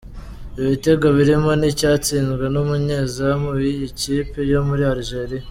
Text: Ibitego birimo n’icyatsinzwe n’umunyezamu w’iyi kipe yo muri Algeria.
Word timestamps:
Ibitego 0.61 1.07
birimo 1.17 1.49
n’icyatsinzwe 1.59 2.45
n’umunyezamu 2.53 3.49
w’iyi 3.59 3.87
kipe 3.99 4.39
yo 4.51 4.59
muri 4.67 4.83
Algeria. 4.93 5.39